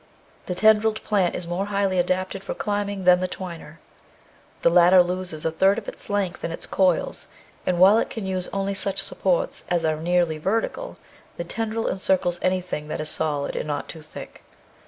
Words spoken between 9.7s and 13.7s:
are nearly vertical, the ten dril encircles anything that is solid and